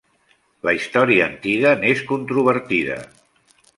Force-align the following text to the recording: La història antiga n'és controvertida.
La 0.69 0.73
història 0.77 1.27
antiga 1.31 1.73
n'és 1.83 2.01
controvertida. 2.13 2.97